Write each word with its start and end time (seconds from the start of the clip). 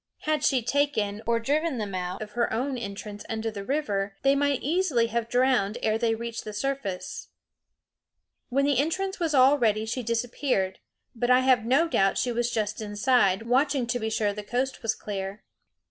Had 0.21 0.43
she 0.43 0.63
taken 0.63 1.21
or 1.27 1.39
driven 1.39 1.77
them 1.77 1.93
out 1.93 2.23
of 2.23 2.31
her 2.31 2.51
own 2.51 2.75
entrance 2.75 3.23
under 3.29 3.51
the 3.51 3.63
river, 3.63 4.15
they 4.23 4.33
might 4.33 4.63
easily 4.63 5.05
have 5.05 5.29
drowned 5.29 5.77
ere 5.83 5.99
they 5.99 6.15
reached 6.15 6.43
the 6.43 6.53
surface. 6.53 7.27
When 8.49 8.65
the 8.65 8.79
entrance 8.79 9.19
was 9.19 9.35
all 9.35 9.59
ready 9.59 9.85
she 9.85 10.01
disappeared, 10.01 10.79
but 11.13 11.29
I 11.29 11.41
have 11.41 11.65
no 11.65 11.87
doubt 11.87 12.17
she 12.17 12.31
was 12.31 12.49
just 12.49 12.81
inside, 12.81 13.43
watching 13.43 13.85
to 13.85 13.99
be 13.99 14.09
sure 14.09 14.33
the 14.33 14.41
coast 14.41 14.81
was 14.81 14.95
clear. 14.95 15.43